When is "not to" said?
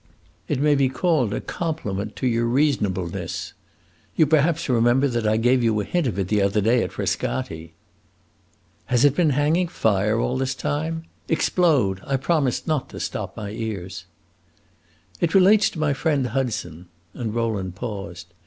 12.65-12.99